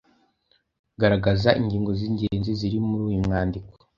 Garagaza 0.99 1.49
ingingo 1.61 1.91
z’ingenzi 1.99 2.49
ziri 2.59 2.77
muri 2.87 3.03
uyu 3.09 3.25
mwandiko? 3.27 3.69